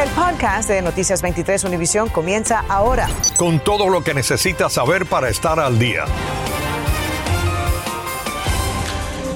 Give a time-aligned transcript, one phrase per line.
[0.00, 3.06] El podcast de Noticias 23 Univisión comienza ahora.
[3.36, 6.06] Con todo lo que necesitas saber para estar al día.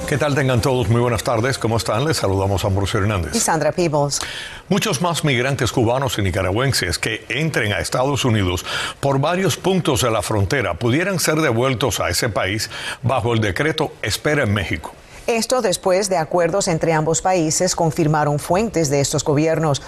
[0.07, 0.89] ¿Qué tal tengan todos?
[0.89, 1.59] Muy buenas tardes.
[1.59, 2.05] ¿Cómo están?
[2.05, 3.35] Les saludamos a Ambrosio Hernández.
[3.35, 4.19] Y Sandra Peebles.
[4.67, 8.65] Muchos más migrantes cubanos y nicaragüenses que entren a Estados Unidos
[8.99, 12.71] por varios puntos de la frontera pudieran ser devueltos a ese país
[13.03, 14.95] bajo el decreto Espera en México.
[15.27, 19.81] Esto después de acuerdos entre ambos países confirmaron fuentes de estos gobiernos.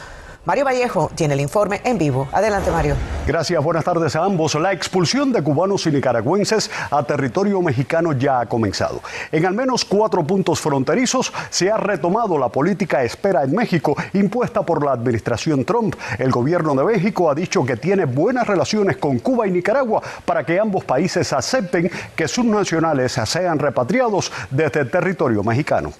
[0.47, 2.29] Mario Vallejo tiene el informe en vivo.
[2.31, 2.95] Adelante, Mario.
[3.27, 4.55] Gracias, buenas tardes a ambos.
[4.55, 9.01] La expulsión de cubanos y nicaragüenses a territorio mexicano ya ha comenzado.
[9.33, 14.61] En al menos cuatro puntos fronterizos se ha retomado la política espera en México impuesta
[14.61, 15.95] por la administración Trump.
[16.17, 20.45] El gobierno de México ha dicho que tiene buenas relaciones con Cuba y Nicaragua para
[20.45, 25.91] que ambos países acepten que sus nacionales sean repatriados desde el territorio mexicano.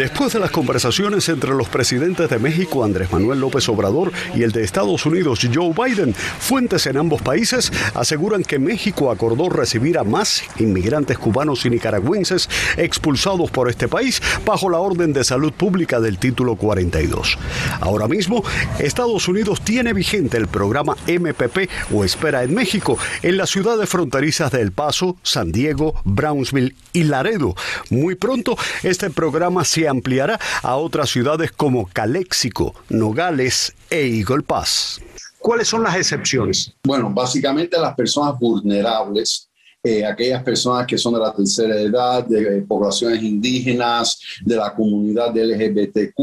[0.00, 4.50] Después de las conversaciones entre los presidentes de México, Andrés Manuel López Obrador, y el
[4.50, 10.02] de Estados Unidos, Joe Biden, fuentes en ambos países aseguran que México acordó recibir a
[10.02, 12.48] más inmigrantes cubanos y nicaragüenses
[12.78, 17.36] expulsados por este país bajo la orden de salud pública del título 42.
[17.82, 18.42] Ahora mismo,
[18.78, 24.50] Estados Unidos tiene vigente el programa MPP o Espera en México en las ciudades fronterizas
[24.50, 27.54] de El Paso, San Diego, Brownsville y Laredo.
[27.90, 35.00] Muy pronto, este programa se ampliará a otras ciudades como Caléxico, Nogales e Eagle Pass.
[35.38, 36.72] ¿Cuáles son las excepciones?
[36.84, 39.49] Bueno, básicamente las personas vulnerables
[39.82, 44.74] eh, aquellas personas que son de la tercera edad, de eh, poblaciones indígenas, de la
[44.74, 46.18] comunidad LGBTQ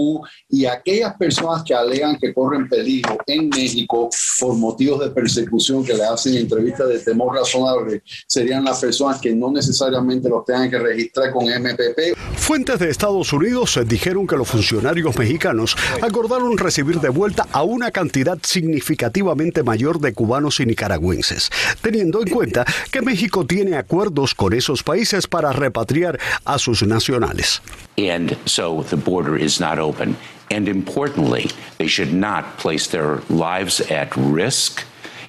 [0.50, 5.95] y aquellas personas que alegan que corren peligro en México por motivos de persecución que
[5.95, 10.78] le hacen entrevistas de temor razonable, serían las personas que no necesariamente los tengan que
[10.78, 12.16] registrar con MPP.
[12.35, 17.89] Fuentes de Estados Unidos dijeron que los funcionarios mexicanos acordaron recibir de vuelta a una
[17.89, 21.50] cantidad significativamente mayor de cubanos y nicaragüenses,
[21.81, 27.62] teniendo en cuenta que México tiene acuerdos con esos países para repatriar a sus nacionales.
[27.97, 30.16] And so the border is not open.
[30.52, 34.84] And importantly, they should not place their lives at risk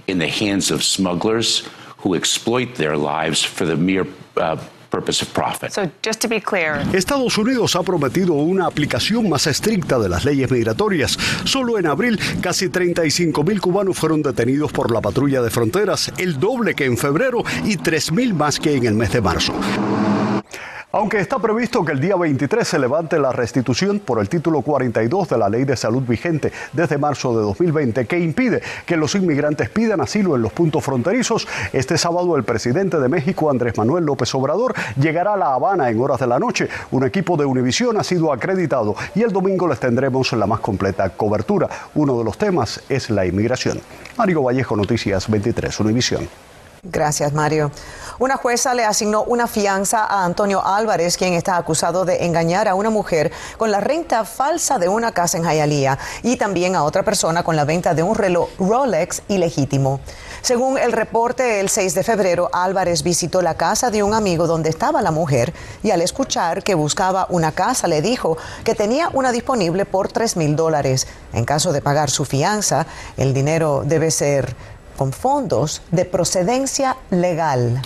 [0.07, 1.69] in the hands of smugglers
[1.99, 4.07] who exploit their lives for the mere
[4.37, 4.57] uh,
[4.99, 5.73] purpose of profit.
[5.73, 6.83] So just to be clear.
[6.93, 11.17] Estados Unidos ha prometido una aplicación más estricta de las leyes migratorias.
[11.45, 16.41] Solo en abril, casi 35 mil cubanos fueron detenidos por la patrulla de fronteras, el
[16.41, 19.55] doble que en febrero y 3 mil más que en el mes de marzo.
[20.91, 25.29] Aunque está previsto que el día 23 se levante la restitución por el título 42
[25.29, 29.69] de la Ley de Salud vigente desde marzo de 2020, que impide que los inmigrantes
[29.69, 34.35] pidan asilo en los puntos fronterizos, este sábado el presidente de México, Andrés Manuel López
[34.35, 36.71] Obrador, llegará a La Habana en horas de la noche.
[36.91, 41.11] Un equipo de Univisión ha sido acreditado y el domingo les tendremos la más completa
[41.11, 41.69] cobertura.
[41.97, 43.79] Uno de los temas es la inmigración.
[44.17, 46.48] Mario Vallejo, Noticias 23, Univisión.
[46.83, 47.73] Gracias, Mario.
[48.21, 52.75] Una jueza le asignó una fianza a Antonio Álvarez, quien está acusado de engañar a
[52.75, 57.05] una mujer con la renta falsa de una casa en Hialeah y también a otra
[57.05, 60.01] persona con la venta de un reloj Rolex ilegítimo.
[60.41, 64.71] Según el reporte, el 6 de febrero, Álvarez visitó la casa de un amigo donde
[64.71, 65.53] estaba la mujer
[65.83, 70.37] y al escuchar que buscaba una casa le dijo que tenía una disponible por 3
[70.37, 71.09] mil dólares.
[71.33, 72.87] En caso de pagar su fianza,
[73.17, 74.55] el dinero debe ser
[74.99, 77.81] con fondos de procedencia legal.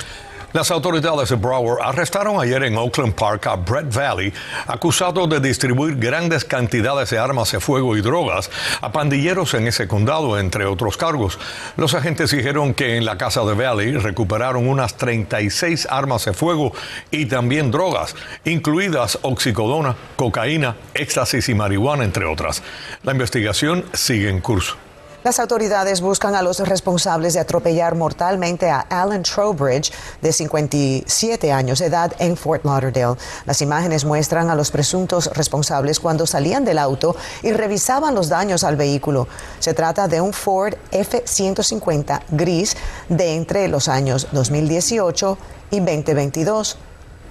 [0.52, 4.34] Las autoridades de Broward arrestaron ayer en Oakland Park a Brett Valley,
[4.66, 8.50] acusado de distribuir grandes cantidades de armas de fuego y drogas
[8.82, 11.38] a pandilleros en ese condado, entre otros cargos.
[11.78, 16.74] Los agentes dijeron que en la casa de Valley recuperaron unas 36 armas de fuego
[17.10, 22.62] y también drogas, incluidas oxicodona, cocaína, éxtasis y marihuana, entre otras.
[23.04, 24.81] La investigación sigue en curso.
[25.24, 31.78] Las autoridades buscan a los responsables de atropellar mortalmente a Alan Trowbridge, de 57 años
[31.78, 33.16] de edad, en Fort Lauderdale.
[33.46, 38.64] Las imágenes muestran a los presuntos responsables cuando salían del auto y revisaban los daños
[38.64, 39.28] al vehículo.
[39.60, 42.76] Se trata de un Ford F-150 gris
[43.08, 45.38] de entre los años 2018
[45.70, 46.78] y 2022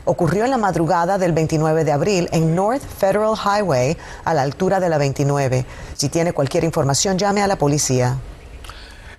[0.05, 4.79] ocurrió en la madrugada del 29 de abril en North Federal Highway a la altura
[4.79, 5.65] de la 29.
[5.95, 8.17] Si tiene cualquier información, llame a la policía.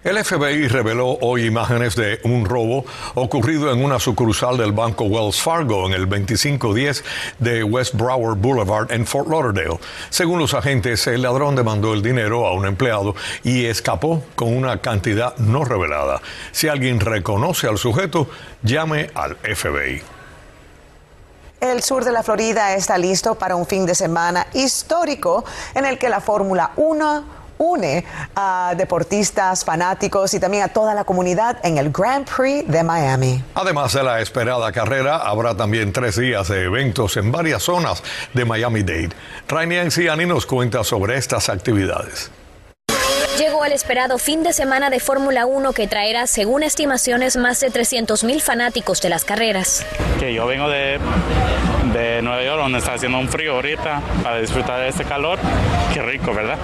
[0.05, 2.85] El FBI reveló hoy imágenes de un robo
[3.15, 7.05] ocurrido en una sucursal del banco Wells Fargo en el 2510
[7.39, 9.79] de West Broward Boulevard en Fort Lauderdale.
[10.11, 13.15] Según los agentes, el ladrón demandó el dinero a un empleado
[13.45, 16.21] y escapó con una cantidad no revelada.
[16.51, 18.29] Si alguien reconoce al sujeto,
[18.65, 20.03] llame al FBI.
[21.73, 25.43] El sur de la Florida está listo para un fin de semana histórico
[25.75, 27.25] en el que la Fórmula 1
[27.57, 28.05] une
[28.37, 33.43] a deportistas, fanáticos y también a toda la comunidad en el Grand Prix de Miami.
[33.55, 38.03] Además de la esperada carrera, habrá también tres días de eventos en varias zonas
[38.35, 39.13] de Miami-Dade.
[39.49, 42.31] Rainier Ciani nos cuenta sobre estas actividades.
[43.39, 47.69] Llegó el esperado fin de semana de Fórmula 1 que traerá, según estimaciones, más de
[47.69, 49.87] 300.000 fanáticos de las carreras.
[50.21, 50.99] Que yo vengo de,
[51.93, 55.39] de Nueva York, donde está haciendo un frío ahorita, para disfrutar de este calor.
[55.93, 56.59] Qué rico, ¿verdad?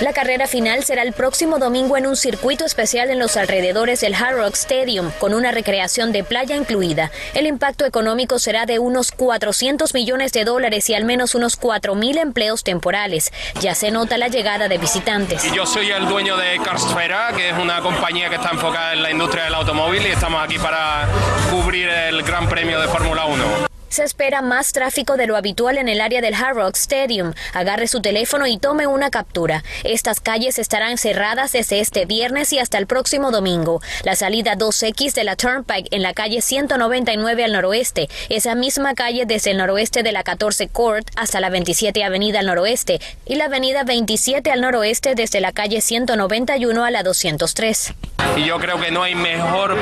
[0.00, 4.14] La carrera final será el próximo domingo en un circuito especial en los alrededores del
[4.14, 7.10] Hard Rock Stadium, con una recreación de playa incluida.
[7.34, 12.18] El impacto económico será de unos 400 millones de dólares y al menos unos 4.000
[12.18, 13.32] empleos temporales.
[13.60, 15.44] Ya se nota la llegada de visitantes.
[15.44, 19.02] Y yo soy el dueño de Carsfera, que es una compañía que está enfocada en
[19.02, 21.08] la industria del automóvil y estamos aquí para
[21.50, 23.75] cubrir el Gran Premio de Fórmula 1.
[23.96, 27.32] Se espera más tráfico de lo habitual en el área del Hard Rock Stadium.
[27.54, 29.64] Agarre su teléfono y tome una captura.
[29.84, 33.80] Estas calles estarán cerradas desde este viernes y hasta el próximo domingo.
[34.04, 39.24] La salida 2X de la Turnpike en la calle 199 al noroeste, esa misma calle
[39.24, 43.46] desde el noroeste de la 14 Court hasta la 27 Avenida al noroeste y la
[43.46, 47.94] Avenida 27 al noroeste desde la calle 191 a la 203.
[48.36, 49.78] Y yo creo que no hay mejor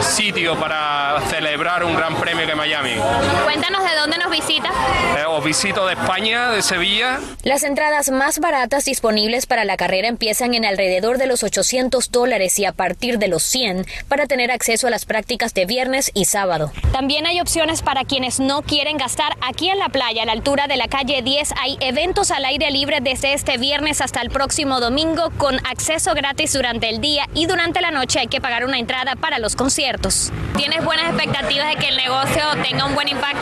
[0.00, 2.94] sitio para celebrar un gran premio que Miami.
[3.52, 4.70] Cuéntanos de dónde nos visita.
[5.18, 7.20] Eh, os visito de España, de Sevilla.
[7.42, 12.58] Las entradas más baratas disponibles para la carrera empiezan en alrededor de los 800 dólares
[12.58, 16.24] y a partir de los 100 para tener acceso a las prácticas de viernes y
[16.24, 16.72] sábado.
[16.92, 19.36] También hay opciones para quienes no quieren gastar.
[19.42, 22.70] Aquí en la playa, a la altura de la calle 10, hay eventos al aire
[22.70, 27.44] libre desde este viernes hasta el próximo domingo con acceso gratis durante el día y
[27.44, 30.32] durante la noche hay que pagar una entrada para los conciertos.
[30.56, 33.41] ¿Tienes buenas expectativas de que el negocio tenga un buen impacto?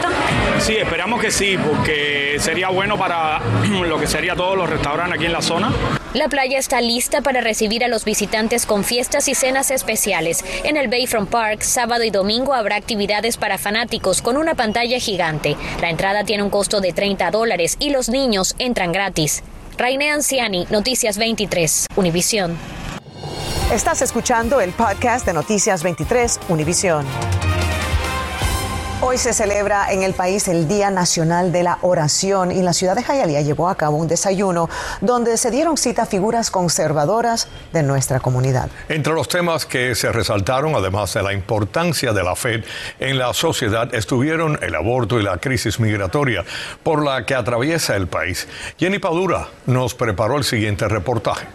[0.58, 3.41] Sí, esperamos que sí, porque sería bueno para
[3.87, 5.73] lo que sería todos los restaurantes aquí en la zona.
[6.12, 10.44] La playa está lista para recibir a los visitantes con fiestas y cenas especiales.
[10.64, 15.56] En el Bayfront Park, sábado y domingo habrá actividades para fanáticos con una pantalla gigante.
[15.81, 19.43] La entrada tiene un costo de 30 dólares y los niños entran gratis.
[19.79, 22.58] Raine Anciani, Noticias 23, Univisión.
[23.73, 27.06] Estás escuchando el podcast de Noticias 23, Univisión.
[29.02, 32.94] Hoy se celebra en el país el Día Nacional de la Oración y la ciudad
[32.94, 34.69] de Hialeah llevó a cabo un desayuno
[35.00, 38.69] donde se dieron cita figuras conservadoras de nuestra comunidad.
[38.91, 42.62] Entre los temas que se resaltaron, además de la importancia de la fe
[42.99, 46.44] en la sociedad, estuvieron el aborto y la crisis migratoria
[46.82, 48.49] por la que atraviesa el país.
[48.79, 51.46] Jenny Padura nos preparó el siguiente reportaje.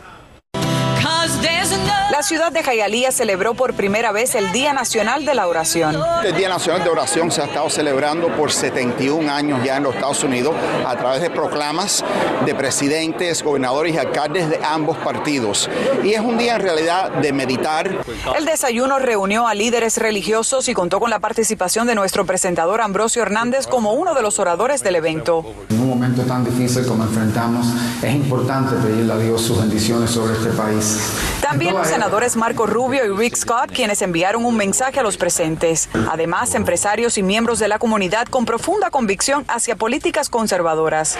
[2.16, 5.98] La ciudad de Jayalía celebró por primera vez el Día Nacional de la Oración.
[6.24, 9.96] El Día Nacional de Oración se ha estado celebrando por 71 años ya en los
[9.96, 10.56] Estados Unidos
[10.88, 12.06] a través de proclamas
[12.46, 15.70] de presidentes, gobernadores y alcaldes de ambos partidos.
[16.06, 18.06] Y es un día en realidad de meditar.
[18.34, 23.24] El desayuno reunió a líderes religiosos y contó con la participación de nuestro presentador Ambrosio
[23.24, 25.46] Hernández como uno de los oradores del evento.
[25.70, 27.68] En un momento tan difícil como enfrentamos,
[28.02, 30.98] es importante pedirle a Dios sus bendiciones sobre este país.
[31.46, 35.90] También los senadores Marco Rubio y Rick Scott, quienes enviaron un mensaje a los presentes.
[36.10, 41.20] Además, empresarios y miembros de la comunidad con profunda convicción hacia políticas conservadoras.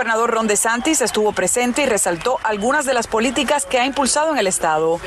[0.00, 4.32] El gobernador Ron DeSantis estuvo presente y resaltó algunas de las políticas que ha impulsado
[4.32, 4.98] en el estado.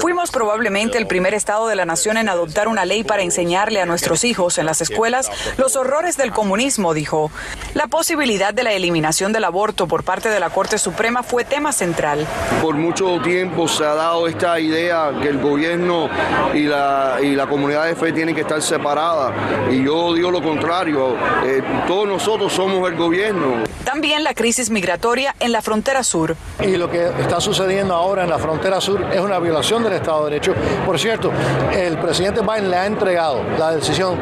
[0.00, 3.84] Fuimos probablemente el primer estado de la nación en adoptar una ley para enseñarle a
[3.84, 7.30] nuestros hijos en las escuelas los horrores del comunismo, dijo.
[7.74, 11.72] La posibilidad de la eliminación del aborto por parte de la Corte Suprema fue tema
[11.72, 12.26] central.
[12.62, 16.08] Por mucho tiempo se ha dado esta idea que el gobierno
[16.54, 19.34] y la, y la comunidad de fe tienen que estar separadas
[19.70, 21.01] y yo digo lo contrario
[21.44, 23.62] eh, todos nosotros somos el gobierno.
[23.84, 26.36] También la crisis migratoria en la frontera sur.
[26.60, 30.24] Y lo que está sucediendo ahora en la frontera sur es una violación del Estado
[30.24, 30.54] de Derecho.
[30.86, 31.32] Por cierto,
[31.72, 34.18] el presidente Biden le ha entregado la decisión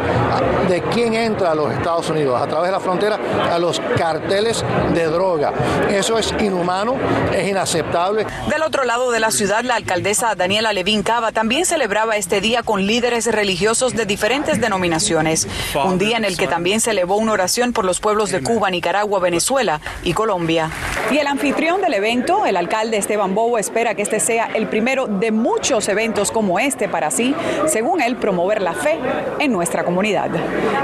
[0.68, 3.18] de quién entra a los Estados Unidos a través de la frontera
[3.50, 5.52] a los carteles de droga.
[5.90, 6.96] Eso es inhumano,
[7.34, 8.26] es inaceptable.
[8.48, 12.62] Del otro lado de la ciudad, la alcaldesa Daniela Levin Cava también celebraba este día
[12.62, 15.48] con líderes religiosos de diferentes denominaciones.
[15.84, 18.70] Un día en el que también se elevó una oración por los pueblos de Cuba,
[18.70, 20.70] Nicaragua, Venezuela y Colombia.
[21.10, 25.08] Y el anfitrión del evento, el alcalde Esteban Bobo, espera que este sea el primero
[25.08, 27.34] de muchos eventos como este para así,
[27.66, 29.00] según él, promover la fe
[29.40, 30.30] en nuestra comunidad.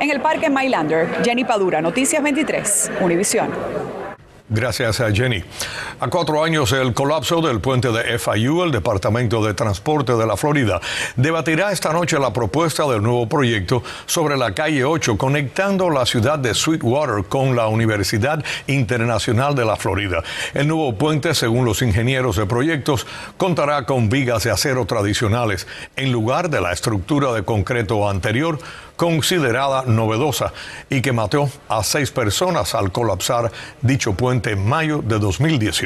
[0.00, 3.50] En el Parque Mylander, Jenny Padura, Noticias 23, Univisión.
[4.48, 5.42] Gracias a Jenny.
[5.98, 10.36] A cuatro años el colapso del puente de FIU, el Departamento de Transporte de la
[10.36, 10.78] Florida,
[11.16, 16.38] debatirá esta noche la propuesta del nuevo proyecto sobre la calle 8 conectando la ciudad
[16.38, 20.22] de Sweetwater con la Universidad Internacional de la Florida.
[20.52, 23.06] El nuevo puente, según los ingenieros de proyectos,
[23.38, 28.58] contará con vigas de acero tradicionales en lugar de la estructura de concreto anterior
[28.96, 30.52] considerada novedosa
[30.90, 35.85] y que mató a seis personas al colapsar dicho puente en mayo de 2018.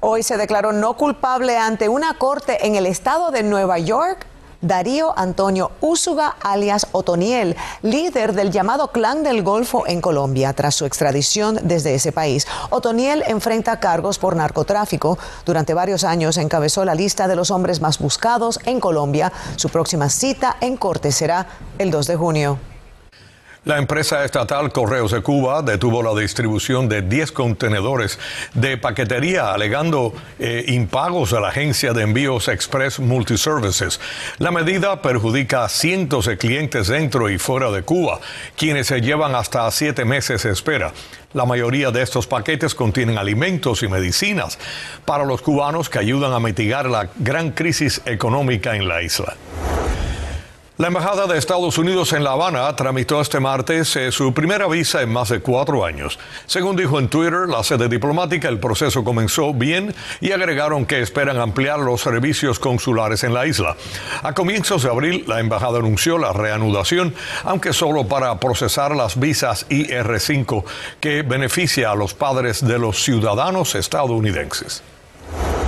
[0.00, 4.26] Hoy se declaró no culpable ante una corte en el estado de Nueva York
[4.64, 10.86] Darío Antonio Úsuga, alias Otoniel, líder del llamado Clan del Golfo en Colombia, tras su
[10.86, 12.46] extradición desde ese país.
[12.70, 15.18] Otoniel enfrenta cargos por narcotráfico.
[15.44, 19.32] Durante varios años encabezó la lista de los hombres más buscados en Colombia.
[19.56, 21.46] Su próxima cita en corte será
[21.78, 22.73] el 2 de junio.
[23.64, 28.18] La empresa estatal Correos de Cuba detuvo la distribución de 10 contenedores
[28.52, 34.00] de paquetería alegando eh, impagos a la agencia de envíos Express Multiservices.
[34.36, 38.20] La medida perjudica a cientos de clientes dentro y fuera de Cuba,
[38.54, 40.92] quienes se llevan hasta siete meses de espera.
[41.32, 44.58] La mayoría de estos paquetes contienen alimentos y medicinas
[45.06, 49.34] para los cubanos que ayudan a mitigar la gran crisis económica en la isla.
[50.76, 55.02] La Embajada de Estados Unidos en La Habana tramitó este martes eh, su primera visa
[55.02, 56.18] en más de cuatro años.
[56.46, 61.38] Según dijo en Twitter la sede diplomática, el proceso comenzó bien y agregaron que esperan
[61.38, 63.76] ampliar los servicios consulares en la isla.
[64.24, 67.14] A comienzos de abril, la Embajada anunció la reanudación,
[67.44, 70.64] aunque solo para procesar las visas IR5
[70.98, 74.82] que beneficia a los padres de los ciudadanos estadounidenses.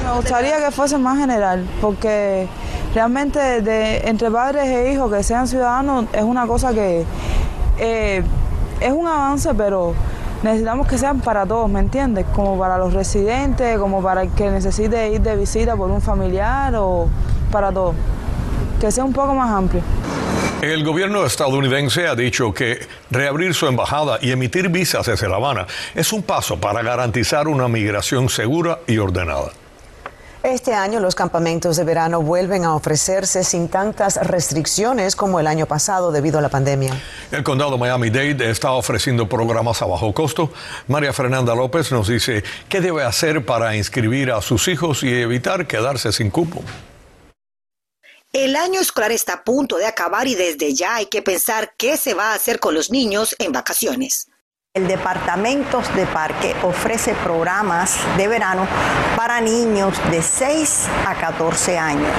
[0.04, 2.48] Me gustaría que fuese más general, porque
[2.96, 7.04] realmente entre padres e hijos que sean ciudadanos es una cosa que
[7.78, 8.22] eh,
[8.80, 9.94] es un avance, pero
[10.42, 12.24] necesitamos que sean para todos, ¿me entiendes?
[12.34, 16.74] Como para los residentes, como para el que necesite ir de visita por un familiar
[16.76, 17.10] o
[17.52, 17.94] para todos.
[18.80, 19.82] Que sea un poco más amplio.
[20.62, 22.78] El gobierno estadounidense ha dicho que
[23.10, 27.68] reabrir su embajada y emitir visas desde La Habana es un paso para garantizar una
[27.68, 29.50] migración segura y ordenada.
[30.46, 35.66] Este año los campamentos de verano vuelven a ofrecerse sin tantas restricciones como el año
[35.66, 36.94] pasado debido a la pandemia.
[37.32, 40.52] El condado Miami-Dade está ofreciendo programas a bajo costo.
[40.86, 45.66] María Fernanda López nos dice qué debe hacer para inscribir a sus hijos y evitar
[45.66, 46.62] quedarse sin cupo.
[48.32, 51.96] El año escolar está a punto de acabar y desde ya hay que pensar qué
[51.96, 54.28] se va a hacer con los niños en vacaciones.
[54.76, 58.68] El Departamento de Parque ofrece programas de verano
[59.16, 62.12] para niños de 6 a 14 años.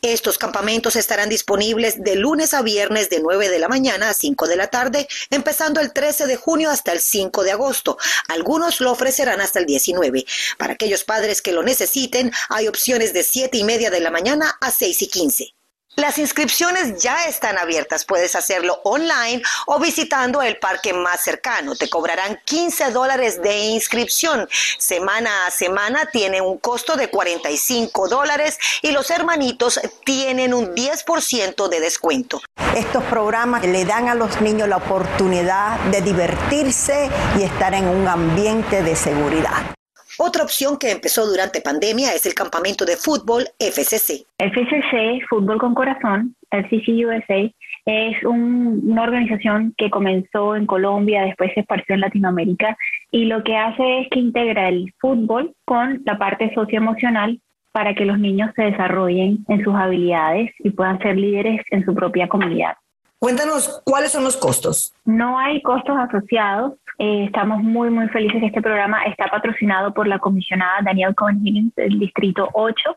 [0.00, 4.48] Estos campamentos estarán disponibles de lunes a viernes de 9 de la mañana a 5
[4.48, 7.98] de la tarde, empezando el 13 de junio hasta el 5 de agosto.
[8.28, 10.24] Algunos lo ofrecerán hasta el 19.
[10.56, 14.56] Para aquellos padres que lo necesiten, hay opciones de 7 y media de la mañana
[14.62, 15.54] a 6 y 15.
[16.00, 18.06] Las inscripciones ya están abiertas.
[18.06, 21.74] Puedes hacerlo online o visitando el parque más cercano.
[21.74, 24.48] Te cobrarán 15 dólares de inscripción.
[24.78, 31.68] Semana a semana tiene un costo de 45 dólares y los hermanitos tienen un 10%
[31.68, 32.40] de descuento.
[32.74, 38.08] Estos programas le dan a los niños la oportunidad de divertirse y estar en un
[38.08, 39.79] ambiente de seguridad.
[40.22, 44.26] Otra opción que empezó durante pandemia es el campamento de fútbol FCC.
[44.36, 47.50] FCC, Fútbol con Corazón, FCC USA,
[47.86, 52.76] es una organización que comenzó en Colombia, después se esparció en Latinoamérica
[53.10, 57.40] y lo que hace es que integra el fútbol con la parte socioemocional
[57.72, 61.94] para que los niños se desarrollen en sus habilidades y puedan ser líderes en su
[61.94, 62.74] propia comunidad.
[63.20, 64.94] Cuéntanos, ¿cuáles son los costos?
[65.04, 66.72] No hay costos asociados.
[67.00, 71.40] Eh, estamos muy, muy felices que este programa está patrocinado por la comisionada Danielle Cohen
[71.42, 72.94] Higgins del Distrito 8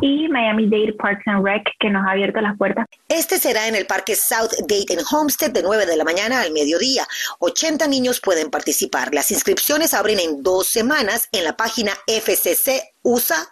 [0.00, 2.86] y Miami Dade Parks and Rec que nos ha abierto las puertas.
[3.08, 6.50] Este será en el Parque South Dade en Homestead de 9 de la mañana al
[6.50, 7.06] mediodía.
[7.38, 9.14] 80 niños pueden participar.
[9.14, 13.46] Las inscripciones abren en dos semanas en la página fccusa.org.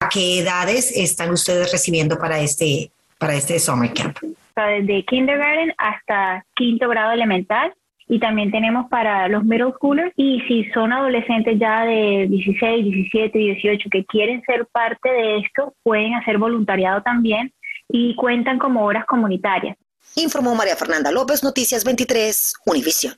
[0.00, 4.16] ¿A qué edades están ustedes recibiendo para este, para este summer camp?
[4.56, 7.74] desde kindergarten hasta quinto grado elemental
[8.06, 13.38] y también tenemos para los middle schoolers y si son adolescentes ya de 16, 17,
[13.38, 17.52] 18 que quieren ser parte de esto, pueden hacer voluntariado también
[17.88, 19.76] y cuentan como horas comunitarias.
[20.16, 23.14] Informó María Fernanda López, Noticias 23, Univisión.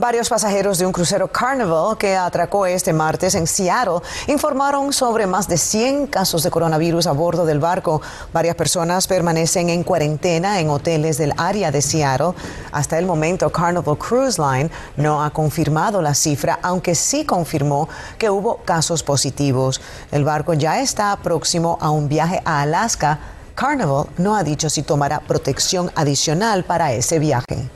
[0.00, 5.46] Varios pasajeros de un crucero Carnival que atracó este martes en Seattle informaron sobre más
[5.46, 8.00] de 100 casos de coronavirus a bordo del barco.
[8.32, 12.32] Varias personas permanecen en cuarentena en hoteles del área de Seattle.
[12.72, 18.30] Hasta el momento, Carnival Cruise Line no ha confirmado la cifra, aunque sí confirmó que
[18.30, 19.82] hubo casos positivos.
[20.12, 23.18] El barco ya está próximo a un viaje a Alaska.
[23.54, 27.68] Carnival no ha dicho si tomará protección adicional para ese viaje.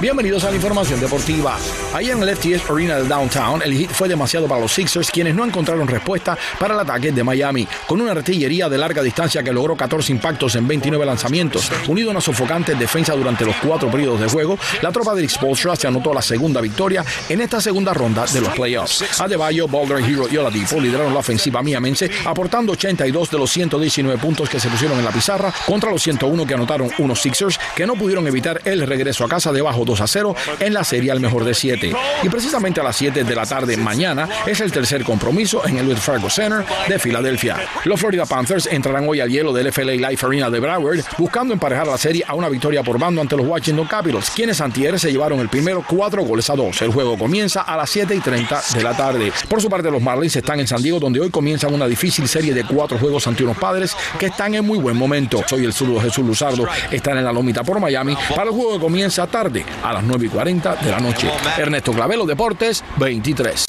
[0.00, 1.58] Bienvenidos a la información deportiva.
[1.92, 5.34] Allá en el FTS Arena del Downtown, el hit fue demasiado para los Sixers, quienes
[5.34, 7.66] no encontraron respuesta para el ataque de Miami.
[7.84, 12.12] Con una artillería de larga distancia que logró 14 impactos en 29 lanzamientos, unido a
[12.12, 16.14] una sofocante defensa durante los cuatro periodos de juego, la tropa de Spolstra se anotó
[16.14, 19.20] la segunda victoria en esta segunda ronda de los playoffs.
[19.20, 24.48] Adebayo, Boulder, Hero y Oladipo lideraron la ofensiva miamense, aportando 82 de los 119 puntos
[24.48, 27.96] que se pusieron en la pizarra contra los 101 que anotaron unos Sixers que no
[27.96, 31.44] pudieron evitar el regreso a casa debajo 2 a 0 en la serie al mejor
[31.44, 31.92] de 7.
[32.22, 35.88] Y precisamente a las 7 de la tarde mañana es el tercer compromiso en el
[35.88, 37.56] Wells Fargo Center de Filadelfia.
[37.84, 41.86] Los Florida Panthers entrarán hoy al hielo del FLA Life Arena de Broward buscando emparejar
[41.86, 45.40] la serie a una victoria por bando ante los Washington Capitals, quienes antier se llevaron
[45.40, 46.82] el primero 4 goles a 2.
[46.82, 49.32] El juego comienza a las 7 y 30 de la tarde.
[49.48, 52.52] Por su parte, los Marlins están en San Diego, donde hoy comienzan una difícil serie
[52.52, 55.42] de cuatro juegos ante unos padres que están en muy buen momento.
[55.46, 58.80] Soy el zurdo Jesús Luzardo, están en la lomita por Miami para el juego que
[58.80, 61.28] comienza tarde a las 9 y 40 de la noche.
[61.56, 63.64] Ernesto Clavelo, Deportes 23.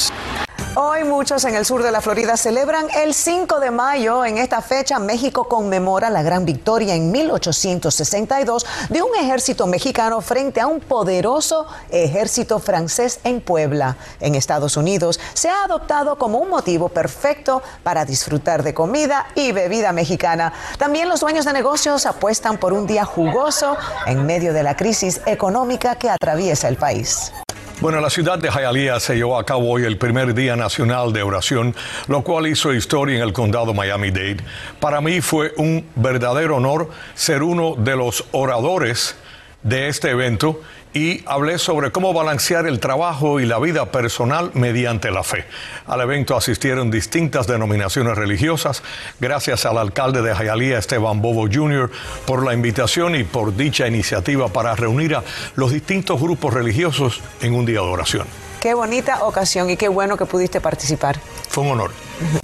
[0.75, 4.23] Hoy muchos en el sur de la Florida celebran el 5 de mayo.
[4.23, 10.61] En esta fecha México conmemora la gran victoria en 1862 de un ejército mexicano frente
[10.61, 13.97] a un poderoso ejército francés en Puebla.
[14.19, 19.51] En Estados Unidos se ha adoptado como un motivo perfecto para disfrutar de comida y
[19.51, 20.53] bebida mexicana.
[20.77, 25.19] También los dueños de negocios apuestan por un día jugoso en medio de la crisis
[25.25, 27.33] económica que atraviesa el país.
[27.81, 31.23] Bueno, la ciudad de Hialeah se llevó a cabo hoy el primer Día Nacional de
[31.23, 31.73] Oración,
[32.09, 34.43] lo cual hizo historia en el condado Miami-Dade.
[34.81, 39.15] Para mí fue un verdadero honor ser uno de los oradores
[39.63, 40.61] de este evento
[40.93, 45.45] y hablé sobre cómo balancear el trabajo y la vida personal mediante la fe.
[45.85, 48.83] Al evento asistieron distintas denominaciones religiosas.
[49.19, 51.91] Gracias al alcalde de Hialeah, Esteban Bobo Jr.,
[52.25, 55.23] por la invitación y por dicha iniciativa para reunir a
[55.55, 58.27] los distintos grupos religiosos en un día de oración.
[58.59, 61.19] Qué bonita ocasión y qué bueno que pudiste participar.
[61.49, 61.91] Fue un honor.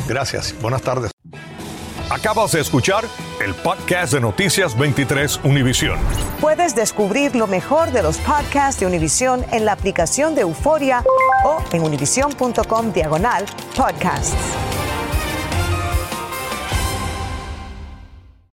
[0.07, 0.55] Gracias.
[0.61, 1.11] Buenas tardes.
[2.09, 3.03] Acabas de escuchar
[3.41, 5.99] el podcast de Noticias 23 Univisión.
[6.41, 11.03] Puedes descubrir lo mejor de los podcasts de Univisión en la aplicación de Euforia
[11.43, 13.45] o en univision.com diagonal
[13.75, 14.64] podcasts.